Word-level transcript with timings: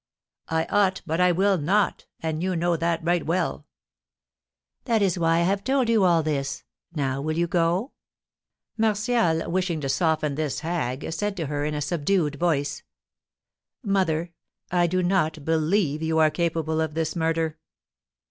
"I 0.49 0.65
ought, 0.71 1.03
but 1.05 1.21
I 1.21 1.31
will 1.31 1.59
not; 1.59 2.07
and 2.21 2.41
you 2.41 2.55
know 2.55 2.75
that 2.75 3.03
right 3.03 3.23
well." 3.23 3.67
"That 4.85 4.99
is 4.99 5.19
why 5.19 5.35
I 5.35 5.41
have 5.41 5.63
told 5.63 5.89
you 5.89 6.05
all 6.05 6.23
this. 6.23 6.63
Now, 6.91 7.21
will 7.21 7.37
you 7.37 7.45
go?" 7.45 7.91
Martial, 8.77 9.47
wishing 9.51 9.79
to 9.81 9.89
soften 9.89 10.33
this 10.33 10.61
hag, 10.61 11.11
said 11.13 11.37
to 11.37 11.45
her, 11.45 11.65
in 11.65 11.75
a 11.75 11.81
subdued 11.81 12.37
voice: 12.39 12.81
"Mother, 13.83 14.31
I 14.71 14.87
do 14.87 15.03
not 15.03 15.45
believe 15.45 16.01
you 16.01 16.17
are 16.17 16.31
capable 16.31 16.81
of 16.81 16.95
this 16.95 17.15
murder!" 17.15 17.59